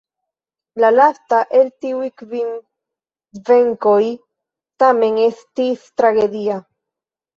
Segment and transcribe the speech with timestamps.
[0.83, 2.49] La lasta el tiuj kvin
[3.51, 4.01] venkoj
[4.85, 6.59] tamen estis tragedia.